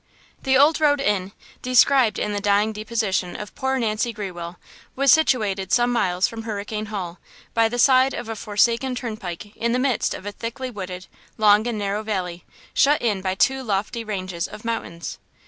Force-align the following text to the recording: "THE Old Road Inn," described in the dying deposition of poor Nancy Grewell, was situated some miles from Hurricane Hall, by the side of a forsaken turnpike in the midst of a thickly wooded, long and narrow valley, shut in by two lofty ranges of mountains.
"THE 0.41 0.57
Old 0.57 0.81
Road 0.81 0.99
Inn," 0.99 1.31
described 1.61 2.17
in 2.17 2.33
the 2.33 2.39
dying 2.41 2.73
deposition 2.73 3.35
of 3.35 3.53
poor 3.53 3.77
Nancy 3.77 4.11
Grewell, 4.11 4.57
was 4.95 5.11
situated 5.11 5.71
some 5.71 5.91
miles 5.91 6.27
from 6.27 6.41
Hurricane 6.41 6.87
Hall, 6.87 7.19
by 7.53 7.69
the 7.69 7.77
side 7.77 8.15
of 8.15 8.27
a 8.27 8.35
forsaken 8.35 8.95
turnpike 8.95 9.55
in 9.55 9.73
the 9.73 9.77
midst 9.77 10.15
of 10.15 10.25
a 10.25 10.31
thickly 10.31 10.71
wooded, 10.71 11.05
long 11.37 11.67
and 11.67 11.77
narrow 11.77 12.01
valley, 12.01 12.43
shut 12.73 12.99
in 12.99 13.21
by 13.21 13.35
two 13.35 13.61
lofty 13.61 14.03
ranges 14.03 14.47
of 14.47 14.65
mountains. 14.65 15.19